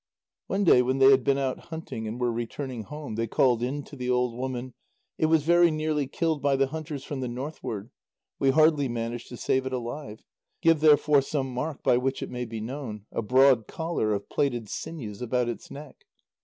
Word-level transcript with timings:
One 0.47 0.63
day 0.63 0.81
when 0.81 0.97
they 0.97 1.11
had 1.11 1.23
been 1.23 1.37
out 1.37 1.65
hunting 1.65 2.07
and 2.07 2.19
were 2.19 2.31
returning 2.31 2.85
home, 2.85 3.13
they 3.13 3.27
called 3.27 3.61
in 3.61 3.83
to 3.83 3.95
the 3.95 4.09
old 4.09 4.33
woman: 4.35 4.73
"It 5.19 5.27
was 5.27 5.43
very 5.43 5.69
nearly 5.69 6.07
killed 6.07 6.41
by 6.41 6.55
the 6.55 6.65
hunters 6.65 7.03
from 7.03 7.19
the 7.19 7.27
northward; 7.27 7.91
we 8.39 8.49
hardly 8.49 8.87
managed 8.89 9.29
to 9.29 9.37
save 9.37 9.67
it 9.67 9.73
alive. 9.73 10.23
Give 10.59 10.79
therefore 10.79 11.21
some 11.21 11.53
mark 11.53 11.83
by 11.83 11.97
which 11.97 12.23
it 12.23 12.31
may 12.31 12.45
be 12.45 12.59
known; 12.61 13.05
a 13.11 13.21
broad 13.21 13.67
collar 13.67 14.11
of 14.11 14.27
plaited 14.27 14.69
sinews 14.69 15.21
about 15.21 15.47
its 15.47 15.69
neck." 15.69 15.97